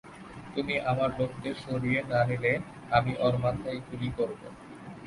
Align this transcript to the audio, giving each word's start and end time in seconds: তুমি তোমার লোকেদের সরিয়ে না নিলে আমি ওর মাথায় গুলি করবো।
তুমি 0.53 0.73
তোমার 0.85 1.09
লোকেদের 1.19 1.55
সরিয়ে 1.65 1.99
না 2.03 2.19
নিলে 2.29 2.53
আমি 2.91 3.11
ওর 3.19 3.35
মাথায় 3.43 3.79
গুলি 3.87 4.09
করবো। 4.17 4.47